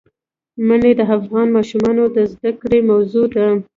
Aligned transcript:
منی 0.67 0.91
د 0.99 1.01
افغان 1.17 1.47
ماشومانو 1.57 2.03
د 2.15 2.17
زده 2.31 2.51
کړې 2.61 2.79
موضوع 2.89 3.25
ده. 3.35 3.45